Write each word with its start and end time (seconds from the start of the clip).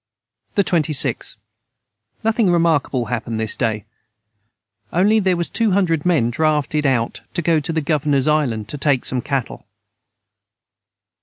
the 0.55 0.63
26. 0.63 1.37
Nothing 2.23 2.49
remarkable 2.51 3.05
hapened 3.05 3.39
this 3.39 3.55
day 3.55 3.85
onely 4.91 5.19
their 5.19 5.37
was 5.37 5.47
200 5.47 6.07
men 6.07 6.31
draughted 6.31 6.87
out 6.87 7.21
to 7.35 7.41
go 7.43 7.59
to 7.59 7.71
the 7.71 7.81
governors 7.81 8.27
Island 8.27 8.67
to 8.69 8.79
take 8.79 9.05
some 9.05 9.21
cattle. 9.21 9.67